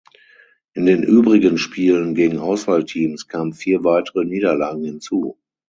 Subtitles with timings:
[0.73, 5.37] In den übrigen Spielen gegen Auswahlteams kamen vier weitere Niederlagen hinzu.